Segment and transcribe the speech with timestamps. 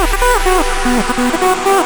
[0.00, 1.79] フフフフフ。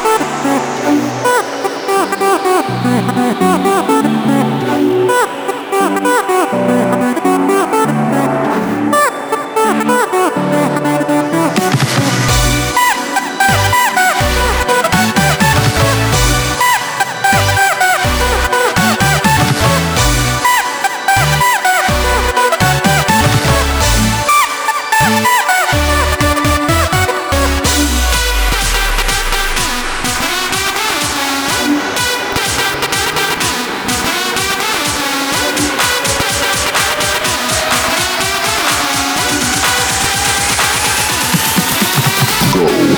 [42.55, 42.94] go.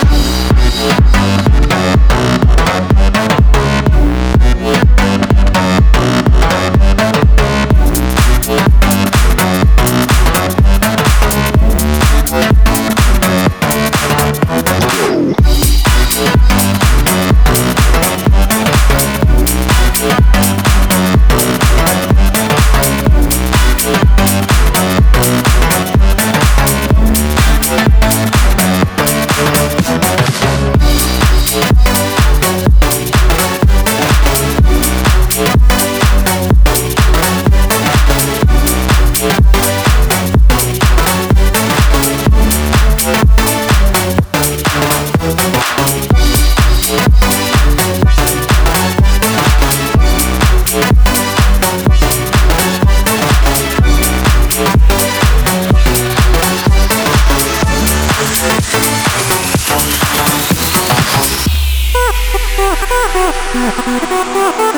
[63.18, 64.77] フフフフフ。